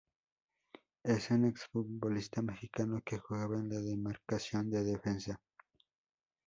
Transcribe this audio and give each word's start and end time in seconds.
Es 1.03 1.29
un 1.29 1.45
exfutbolista 1.45 2.41
mexicano 2.41 3.03
que 3.05 3.19
jugaba 3.19 3.59
en 3.59 3.69
la 3.69 3.79
demarcación 3.79 4.67
de 4.71 4.83
defensa. 4.83 5.39